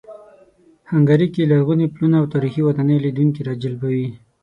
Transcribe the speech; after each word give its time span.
هنګري 0.91 1.27
کې 1.33 1.49
لرغوني 1.51 1.87
پلونه 1.93 2.15
او 2.21 2.25
تاریخي 2.33 2.61
ودانۍ 2.63 2.97
لیدونکي 3.05 3.41
راجلبوي. 3.49 4.07